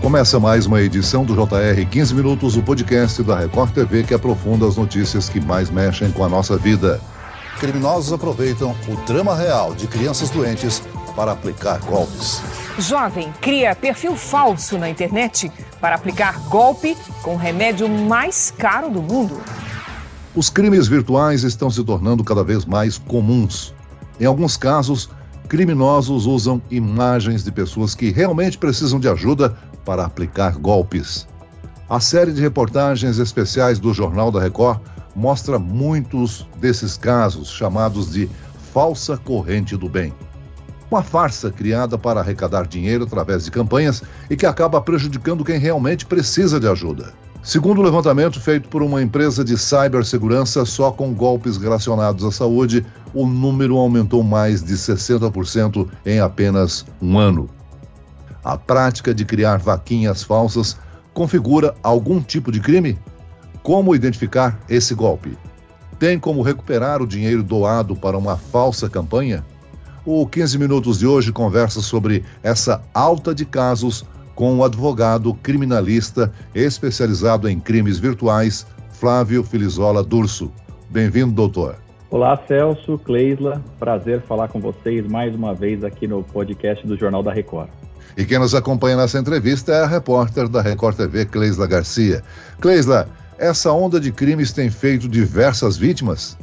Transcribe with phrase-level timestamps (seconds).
[0.00, 4.66] Começa mais uma edição do JR 15 Minutos, o podcast da Record TV que aprofunda
[4.66, 6.98] as notícias que mais mexem com a nossa vida.
[7.58, 10.82] Criminosos aproveitam o drama real de crianças doentes
[11.14, 12.40] para aplicar golpes.
[12.78, 15.52] Jovem cria perfil falso na internet
[15.82, 19.38] para aplicar golpe com o remédio mais caro do mundo.
[20.34, 23.74] Os crimes virtuais estão se tornando cada vez mais comuns.
[24.18, 25.10] Em alguns casos,
[25.46, 31.26] criminosos usam imagens de pessoas que realmente precisam de ajuda para aplicar golpes.
[31.88, 34.80] A série de reportagens especiais do Jornal da Record
[35.14, 38.28] mostra muitos desses casos, chamados de
[38.72, 40.14] falsa corrente do bem.
[40.90, 46.06] Uma farsa criada para arrecadar dinheiro através de campanhas e que acaba prejudicando quem realmente
[46.06, 47.12] precisa de ajuda.
[47.42, 52.84] Segundo o levantamento feito por uma empresa de cibersegurança, só com golpes relacionados à saúde,
[53.14, 57.48] o número aumentou mais de 60% em apenas um ano.
[58.44, 60.76] A prática de criar vaquinhas falsas
[61.12, 62.98] configura algum tipo de crime?
[63.62, 65.36] Como identificar esse golpe?
[65.98, 69.44] Tem como recuperar o dinheiro doado para uma falsa campanha?
[70.06, 76.32] O 15 Minutos de hoje conversa sobre essa alta de casos com o advogado criminalista
[76.54, 80.50] especializado em crimes virtuais, Flávio Filizola Durso.
[80.88, 81.76] Bem-vindo, doutor.
[82.10, 83.62] Olá, Celso, Cleisla.
[83.78, 87.68] Prazer falar com vocês mais uma vez aqui no podcast do Jornal da Record.
[88.16, 92.22] E quem nos acompanha nessa entrevista é a repórter da Record TV, Cleisla Garcia.
[92.60, 93.08] Cleisla,
[93.38, 96.36] essa onda de crimes tem feito diversas vítimas?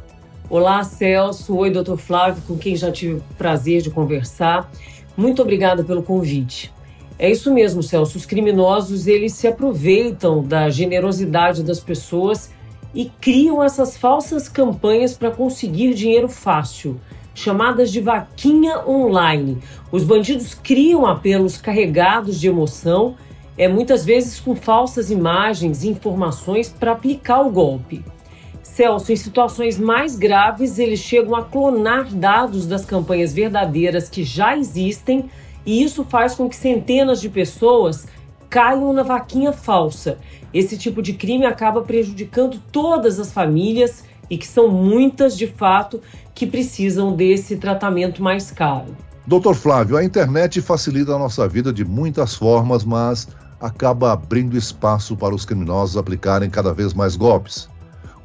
[0.50, 1.56] Olá, Celso.
[1.56, 4.72] Oi, doutor Flávio, com quem já tive o prazer de conversar.
[5.16, 6.74] Muito obrigada pelo convite.
[7.20, 8.18] É isso mesmo, Celso.
[8.18, 12.50] Os criminosos, eles se aproveitam da generosidade das pessoas
[12.96, 16.98] e criam essas falsas campanhas para conseguir dinheiro fácil
[17.38, 19.60] chamadas de vaquinha online.
[19.92, 23.16] Os bandidos criam apelos carregados de emoção,
[23.56, 28.04] é muitas vezes com falsas imagens e informações para aplicar o golpe.
[28.64, 34.58] Celso, em situações mais graves, eles chegam a clonar dados das campanhas verdadeiras que já
[34.58, 35.30] existem,
[35.64, 38.08] e isso faz com que centenas de pessoas
[38.50, 40.18] caiam na vaquinha falsa.
[40.52, 46.02] Esse tipo de crime acaba prejudicando todas as famílias e que são muitas de fato
[46.34, 48.96] que precisam desse tratamento mais caro.
[49.26, 53.28] Doutor Flávio, a internet facilita a nossa vida de muitas formas, mas
[53.60, 57.68] acaba abrindo espaço para os criminosos aplicarem cada vez mais golpes.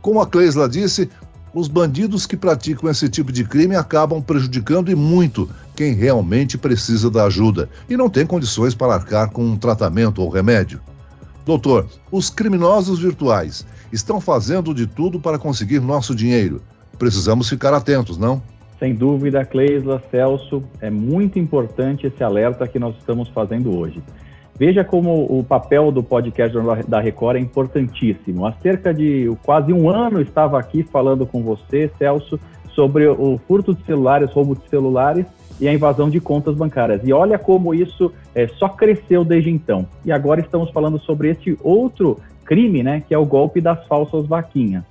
[0.01, 1.09] Como a Cleisla disse,
[1.55, 7.11] os bandidos que praticam esse tipo de crime acabam prejudicando e muito quem realmente precisa
[7.11, 10.81] da ajuda e não tem condições para arcar com um tratamento ou remédio.
[11.45, 16.63] Doutor, os criminosos virtuais estão fazendo de tudo para conseguir nosso dinheiro
[17.03, 18.41] precisamos ficar atentos, não?
[18.79, 24.01] Sem dúvida, Cleisla, Celso, é muito importante esse alerta que nós estamos fazendo hoje.
[24.57, 28.47] Veja como o papel do podcast da Record é importantíssimo.
[28.47, 32.39] Há cerca de quase um ano estava aqui falando com você, Celso,
[32.73, 35.27] sobre o furto de celulares, roubo de celulares
[35.63, 37.03] e a invasão de contas bancárias.
[37.05, 39.87] E olha como isso é, só cresceu desde então.
[40.05, 44.27] E agora estamos falando sobre este outro crime, né, que é o golpe das falsas
[44.27, 44.83] vaquinhas.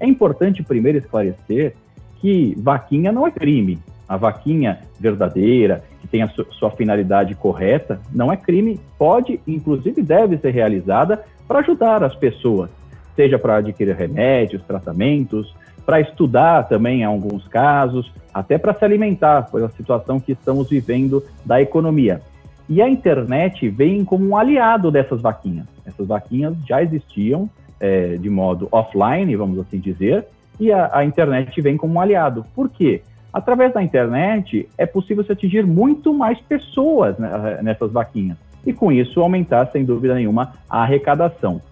[0.00, 1.76] É importante primeiro esclarecer
[2.20, 3.78] que vaquinha não é crime.
[4.08, 10.36] A vaquinha verdadeira, que tem a sua finalidade correta, não é crime, pode, inclusive deve
[10.38, 12.70] ser realizada para ajudar as pessoas,
[13.14, 15.54] seja para adquirir remédios, tratamentos,
[15.88, 21.24] para estudar também em alguns casos, até para se alimentar, pela situação que estamos vivendo
[21.46, 22.20] da economia.
[22.68, 25.64] E a internet vem como um aliado dessas vaquinhas.
[25.86, 27.48] Essas vaquinhas já existiam,
[27.80, 30.26] é, de modo offline, vamos assim dizer,
[30.60, 32.44] e a, a, internet vem como um aliado.
[32.54, 33.00] Por quê?
[33.32, 38.92] Através da internet é possível se atingir muito mais pessoas né, nessas vaquinhas e com
[38.92, 41.62] isso aumentar, sem dúvida nenhuma, a arrecadação.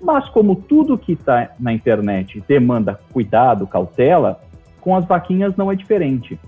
[0.00, 4.40] Mas como tudo que está na internet demanda cuidado, cautela,
[4.80, 6.38] com as vaquinhas não é diferente.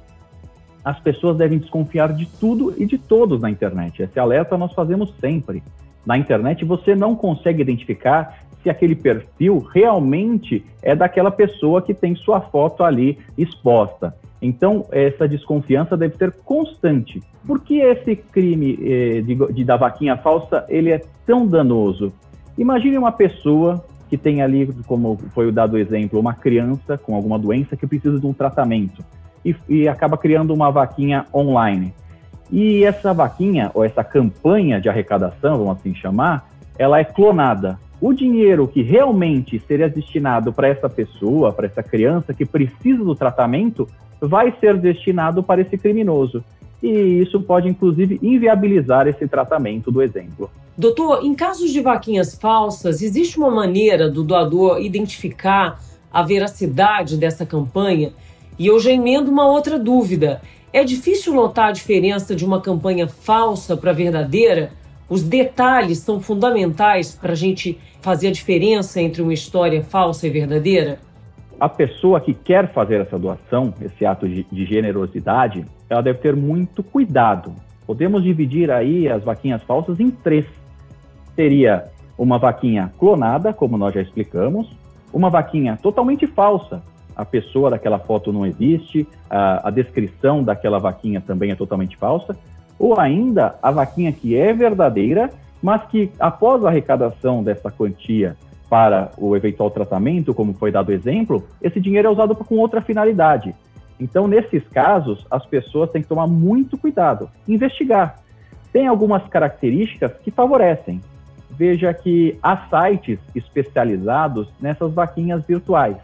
[0.85, 4.03] As pessoas devem desconfiar de tudo e de todos na internet.
[4.03, 5.63] Esse alerta nós fazemos sempre.
[6.07, 12.15] Na internet você não consegue identificar se aquele perfil realmente é daquela pessoa que tem
[12.15, 14.15] sua foto ali exposta.
[14.43, 17.23] Então, essa desconfiança deve ser constante.
[17.47, 22.13] Por que esse crime eh, de, de da vaquinha falsa ele é tão danoso?
[22.59, 27.39] Imagine uma pessoa que tem ali, como foi dado o exemplo, uma criança com alguma
[27.39, 29.05] doença que precisa de um tratamento
[29.45, 31.95] e, e acaba criando uma vaquinha online.
[32.51, 38.15] E essa vaquinha, ou essa campanha de arrecadação, vamos assim chamar, ela é clonada o
[38.15, 43.87] dinheiro que realmente seria destinado para essa pessoa, para essa criança que precisa do tratamento,
[44.19, 46.43] vai ser destinado para esse criminoso.
[46.83, 50.51] E isso pode, inclusive, inviabilizar esse tratamento do exemplo.
[50.81, 55.79] Doutor, em casos de vaquinhas falsas, existe uma maneira do doador identificar
[56.11, 58.15] a veracidade dessa campanha?
[58.59, 60.41] E eu já emendo uma outra dúvida.
[60.73, 64.71] É difícil notar a diferença de uma campanha falsa para verdadeira?
[65.07, 70.31] Os detalhes são fundamentais para a gente fazer a diferença entre uma história falsa e
[70.31, 70.99] verdadeira?
[71.61, 76.35] A pessoa que quer fazer essa doação, esse ato de, de generosidade, ela deve ter
[76.35, 77.53] muito cuidado.
[77.87, 80.47] Podemos dividir aí as vaquinhas falsas em três.
[81.41, 81.87] Seria
[82.19, 84.77] uma vaquinha clonada, como nós já explicamos,
[85.11, 86.83] uma vaquinha totalmente falsa,
[87.17, 92.37] a pessoa daquela foto não existe, a, a descrição daquela vaquinha também é totalmente falsa,
[92.79, 95.31] ou ainda a vaquinha que é verdadeira,
[95.63, 98.37] mas que após a arrecadação dessa quantia
[98.69, 103.55] para o eventual tratamento, como foi dado exemplo, esse dinheiro é usado com outra finalidade.
[103.99, 108.17] Então, nesses casos, as pessoas têm que tomar muito cuidado, investigar.
[108.71, 111.01] Tem algumas características que favorecem.
[111.61, 115.95] Veja que há sites especializados nessas vaquinhas virtuais.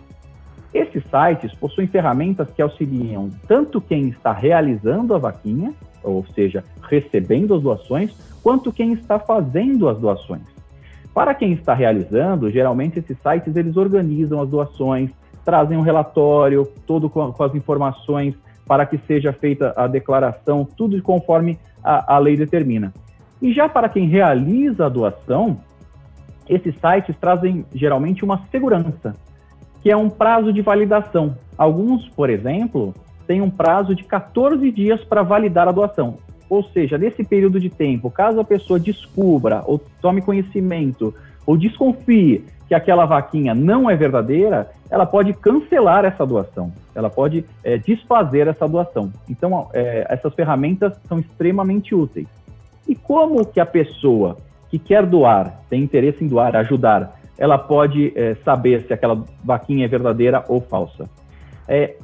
[0.75, 5.73] Esses sites possuem ferramentas que auxiliam tanto quem está realizando a vaquinha,
[6.03, 10.43] ou seja, recebendo as doações, quanto quem está fazendo as doações.
[11.15, 15.09] Para quem está realizando, geralmente esses sites eles organizam as doações,
[15.43, 18.35] trazem um relatório, todo com, com as informações
[18.67, 22.93] para que seja feita a declaração, tudo conforme a, a lei determina.
[23.41, 25.59] E já para quem realiza a doação,
[26.49, 29.15] esses sites trazem geralmente uma segurança,
[29.83, 31.37] que é um prazo de validação.
[31.57, 32.95] Alguns, por exemplo,
[33.27, 36.19] têm um prazo de 14 dias para validar a doação.
[36.49, 41.13] Ou seja, nesse período de tempo, caso a pessoa descubra ou tome conhecimento
[41.45, 47.45] ou desconfie que aquela vaquinha não é verdadeira, ela pode cancelar essa doação, ela pode
[47.63, 49.13] é, desfazer essa doação.
[49.29, 52.27] Então, é, essas ferramentas são extremamente úteis.
[52.89, 54.37] E como que a pessoa
[54.69, 59.85] que quer doar, tem interesse em doar, ajudar, ela pode é, saber se aquela vaquinha
[59.85, 61.09] é verdadeira ou falsa.
[61.69, 61.97] É,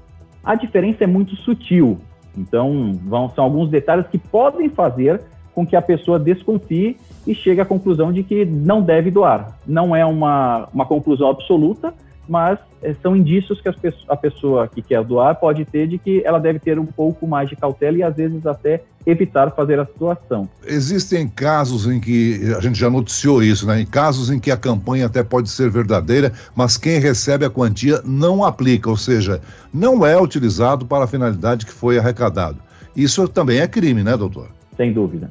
[0.44, 1.98] a diferença é muito sutil,
[2.36, 5.20] então vão, são alguns detalhes que podem fazer
[5.54, 6.96] com que a pessoa desconfie
[7.26, 9.58] e chegue à conclusão de que não deve doar.
[9.66, 11.94] Não é uma, uma conclusão absoluta,
[12.32, 13.68] mas é, são indícios que
[14.08, 17.46] a pessoa que quer doar pode ter de que ela deve ter um pouco mais
[17.46, 20.48] de cautela e às vezes até evitar fazer a doação.
[20.66, 23.82] Existem casos em que a gente já noticiou isso, né?
[23.82, 28.00] Em casos em que a campanha até pode ser verdadeira, mas quem recebe a quantia
[28.02, 29.42] não aplica, ou seja,
[29.74, 32.56] não é utilizado para a finalidade que foi arrecadado.
[32.96, 34.48] Isso também é crime, né, doutor?
[34.74, 35.30] Sem dúvida.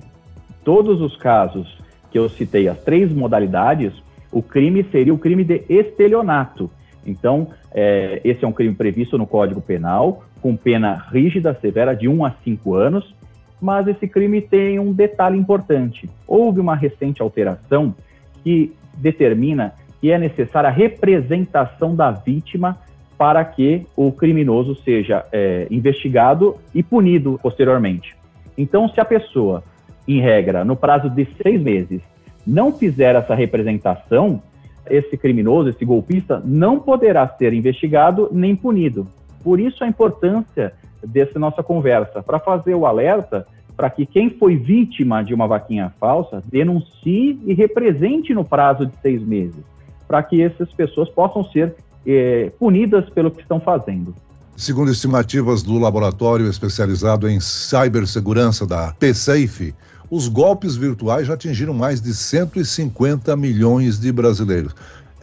[0.64, 1.80] Todos os casos
[2.12, 3.92] que eu citei, as três modalidades,
[4.32, 6.70] o crime seria o crime de estelionato
[7.06, 12.08] então, é, esse é um crime previsto no Código Penal, com pena rígida, severa, de
[12.08, 13.16] 1 a 5 anos,
[13.62, 16.10] mas esse crime tem um detalhe importante.
[16.28, 17.96] Houve uma recente alteração
[18.44, 22.78] que determina que é necessária a representação da vítima
[23.18, 28.16] para que o criminoso seja é, investigado e punido posteriormente.
[28.58, 29.64] Então, se a pessoa,
[30.08, 32.02] em regra, no prazo de seis meses,
[32.46, 34.42] não fizer essa representação,
[34.90, 39.08] esse criminoso, esse golpista, não poderá ser investigado nem punido.
[39.44, 40.74] Por isso a importância
[41.04, 43.46] dessa nossa conversa, para fazer o alerta
[43.76, 48.94] para que quem foi vítima de uma vaquinha falsa denuncie e represente no prazo de
[49.02, 49.64] seis meses,
[50.08, 54.14] para que essas pessoas possam ser eh, punidas pelo que estão fazendo.
[54.56, 59.74] Segundo estimativas do laboratório especializado em cibersegurança da PSAFE,
[60.12, 64.76] os golpes virtuais já atingiram mais de 150 milhões de brasileiros.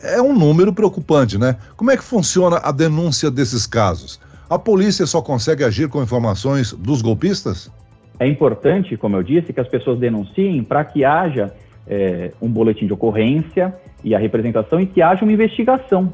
[0.02, 1.56] É um número preocupante, né?
[1.76, 4.18] Como é que funciona a denúncia desses casos?
[4.48, 7.70] A polícia só consegue agir com informações dos golpistas?
[8.18, 11.52] É importante, como eu disse, que as pessoas denunciem para que haja
[11.86, 16.10] é, um boletim de ocorrência e a representação e que haja uma investigação.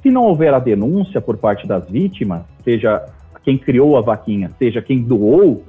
[0.00, 3.04] Se não houver a denúncia por parte das vítimas, seja
[3.42, 5.64] quem criou a vaquinha, seja quem doou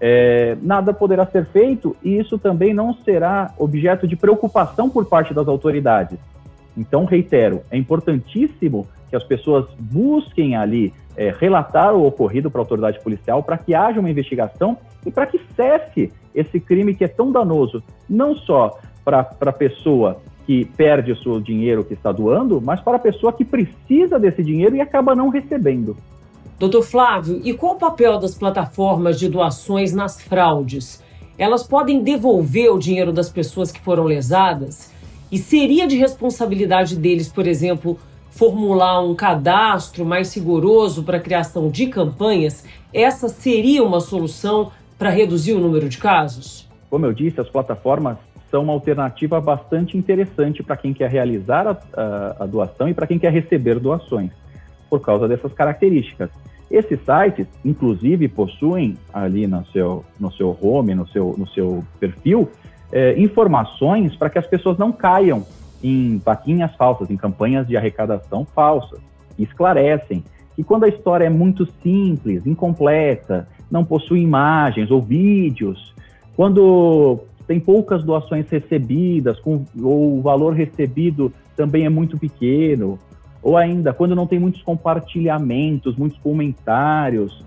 [0.00, 5.32] é, nada poderá ser feito e isso também não será objeto de preocupação por parte
[5.32, 6.18] das autoridades.
[6.76, 12.62] Então, reitero, é importantíssimo que as pessoas busquem ali é, relatar o ocorrido para a
[12.62, 17.08] autoridade policial para que haja uma investigação e para que cesse esse crime que é
[17.08, 22.60] tão danoso, não só para a pessoa que perde o seu dinheiro que está doando,
[22.60, 25.96] mas para a pessoa que precisa desse dinheiro e acaba não recebendo.
[26.58, 31.02] Doutor Flávio, e qual o papel das plataformas de doações nas fraudes?
[31.36, 34.90] Elas podem devolver o dinheiro das pessoas que foram lesadas?
[35.30, 37.98] E seria de responsabilidade deles, por exemplo,
[38.30, 42.64] formular um cadastro mais rigoroso para a criação de campanhas?
[42.90, 46.66] Essa seria uma solução para reduzir o número de casos?
[46.88, 48.16] Como eu disse, as plataformas
[48.50, 53.06] são uma alternativa bastante interessante para quem quer realizar a, a, a doação e para
[53.06, 54.30] quem quer receber doações,
[54.88, 56.30] por causa dessas características.
[56.70, 62.48] Esses sites, inclusive, possuem ali no seu, no seu home, no seu, no seu perfil,
[62.92, 65.44] é, informações para que as pessoas não caiam
[65.82, 69.00] em vaquinhas falsas, em campanhas de arrecadação falsas.
[69.38, 70.24] Esclarecem
[70.56, 75.94] que quando a história é muito simples, incompleta, não possui imagens ou vídeos,
[76.34, 82.98] quando tem poucas doações recebidas, com, ou o valor recebido também é muito pequeno,
[83.46, 87.44] ou ainda quando não tem muitos compartilhamentos, muitos comentários,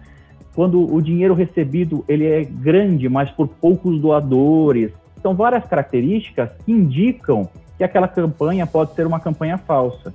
[0.56, 4.94] quando o dinheiro recebido ele é grande, mas por poucos doadores.
[5.22, 10.14] São várias características que indicam que aquela campanha pode ser uma campanha falsa.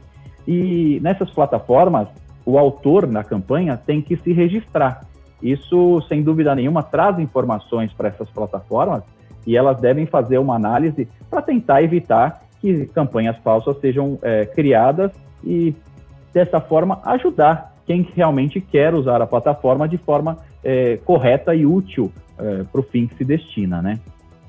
[0.48, 2.08] E nessas plataformas,
[2.46, 5.02] o autor na campanha tem que se registrar.
[5.42, 9.02] Isso, sem dúvida nenhuma, traz informações para essas plataformas
[9.46, 15.12] e elas devem fazer uma análise para tentar evitar que campanhas falsas sejam é, criadas
[15.46, 15.74] e,
[16.32, 22.10] dessa forma, ajudar quem realmente quer usar a plataforma de forma é, correta e útil
[22.38, 24.00] é, para o fim que se destina, né?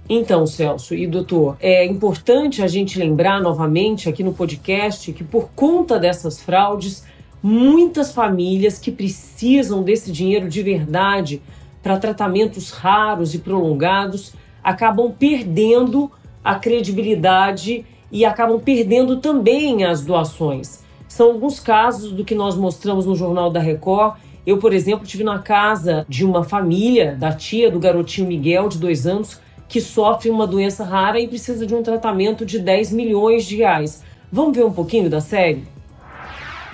[0.08, 5.50] Então, Celso e doutor, é importante a gente lembrar novamente aqui no podcast que por
[5.56, 7.04] conta dessas fraudes,
[7.42, 11.42] muitas famílias que precisam desse dinheiro de verdade
[11.82, 14.34] para tratamentos raros e prolongados
[14.64, 16.12] acabam perdendo
[16.44, 20.85] a credibilidade e acabam perdendo também as doações.
[21.16, 24.18] São alguns casos do que nós mostramos no Jornal da Record.
[24.46, 28.78] Eu, por exemplo, tive na casa de uma família, da tia do garotinho Miguel, de
[28.78, 33.46] dois anos, que sofre uma doença rara e precisa de um tratamento de 10 milhões
[33.46, 34.04] de reais.
[34.30, 35.66] Vamos ver um pouquinho da série?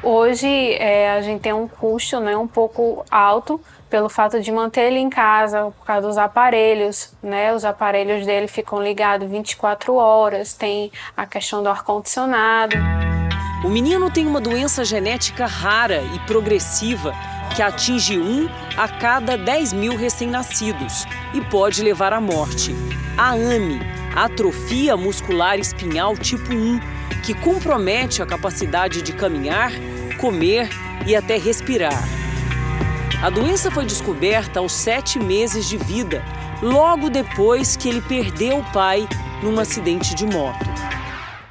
[0.01, 4.88] Hoje é, a gente tem um custo né, um pouco alto pelo fato de manter
[4.88, 7.53] ele em casa, por causa dos aparelhos, né?
[7.53, 12.75] Os aparelhos dele ficam ligados 24 horas, tem a questão do ar-condicionado.
[13.63, 17.13] O menino tem uma doença genética rara e progressiva
[17.56, 22.75] que atinge um a cada 10 mil recém-nascidos e pode levar à morte.
[23.15, 23.80] A AME,
[24.15, 26.80] atrofia muscular espinhal tipo 1,
[27.22, 29.72] que compromete a capacidade de caminhar,
[30.20, 30.68] comer
[31.06, 32.03] e até respirar.
[33.22, 36.25] A doença foi descoberta aos sete meses de vida,
[36.63, 39.08] logo depois que ele perdeu o pai
[39.44, 40.65] num acidente de moto.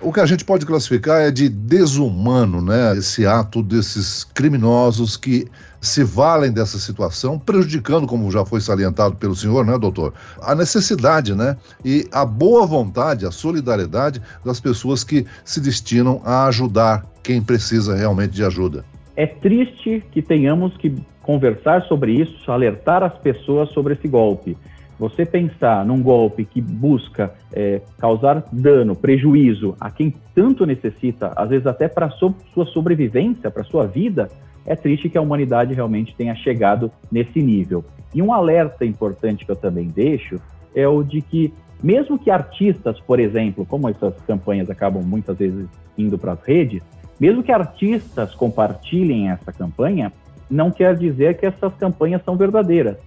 [0.02, 2.96] O que a gente pode classificar é de desumano, né?
[2.96, 5.46] Esse ato desses criminosos que
[5.78, 11.34] se valem dessa situação, prejudicando, como já foi salientado pelo senhor, né, doutor, a necessidade,
[11.34, 11.54] né?
[11.84, 17.94] E a boa vontade, a solidariedade das pessoas que se destinam a ajudar quem precisa
[17.94, 18.84] realmente de ajuda.
[19.16, 24.56] É triste que tenhamos que conversar sobre isso, alertar as pessoas sobre esse golpe.
[25.00, 31.48] Você pensar num golpe que busca é, causar dano, prejuízo a quem tanto necessita, às
[31.48, 34.28] vezes até para so sua sobrevivência, para sua vida,
[34.66, 37.82] é triste que a humanidade realmente tenha chegado nesse nível.
[38.14, 40.36] E um alerta importante que eu também deixo
[40.74, 41.50] é o de que,
[41.82, 45.66] mesmo que artistas, por exemplo, como essas campanhas acabam muitas vezes
[45.96, 46.82] indo para as redes,
[47.18, 50.12] mesmo que artistas compartilhem essa campanha,
[50.50, 52.98] não quer dizer que essas campanhas são verdadeiras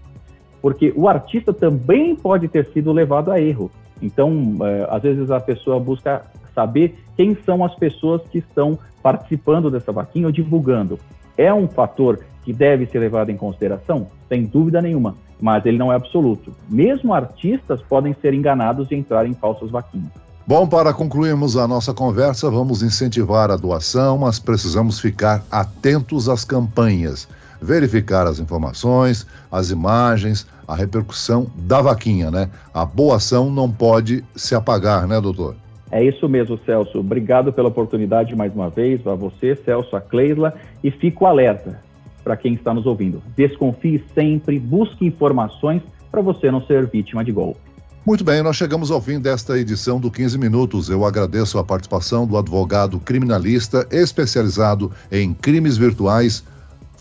[0.63, 3.69] porque o artista também pode ter sido levado a erro.
[4.01, 6.21] Então, é, às vezes a pessoa busca
[6.55, 10.97] saber quem são as pessoas que estão participando dessa vaquinha ou divulgando.
[11.37, 14.07] É um fator que deve ser levado em consideração?
[14.29, 16.53] Sem dúvida nenhuma, mas ele não é absoluto.
[16.69, 20.11] Mesmo artistas podem ser enganados e entrar em falsas vaquinhas.
[20.47, 26.45] Bom, para concluirmos a nossa conversa, vamos incentivar a doação, mas precisamos ficar atentos às
[26.45, 27.27] campanhas
[27.63, 32.49] verificar as informações, as imagens, a repercussão da vaquinha, né?
[32.73, 35.55] A boa ação não pode se apagar, né, doutor?
[35.91, 36.99] É isso mesmo, Celso.
[36.99, 40.53] Obrigado pela oportunidade mais uma vez, a você, Celso, a Cleisla,
[40.83, 41.79] e fico alerta
[42.23, 43.21] para quem está nos ouvindo.
[43.35, 47.59] Desconfie sempre, busque informações para você não ser vítima de golpe.
[48.05, 50.89] Muito bem, nós chegamos ao fim desta edição do 15 Minutos.
[50.89, 56.43] Eu agradeço a participação do advogado criminalista especializado em crimes virtuais,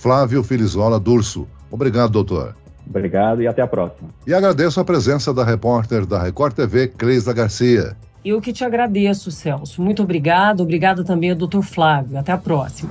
[0.02, 1.47] Flávio Filizola Durso.
[1.71, 2.56] Obrigado, doutor.
[2.85, 4.09] Obrigado e até a próxima.
[4.26, 7.97] E agradeço a presença da repórter da Record TV, Cleisa Garcia.
[8.25, 9.80] Eu que te agradeço, Celso.
[9.80, 10.61] Muito obrigado.
[10.61, 12.18] Obrigado também ao doutor Flávio.
[12.18, 12.90] Até a próxima.